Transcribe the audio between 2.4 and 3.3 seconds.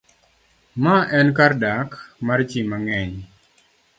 ji mang'eny